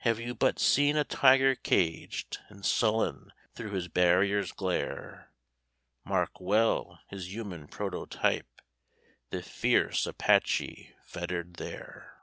[0.00, 5.30] Have you but seen a tiger caged And sullen through his barriers glare?
[6.04, 8.60] Mark well his human prototype,
[9.30, 12.18] The fierce Apache fettered there.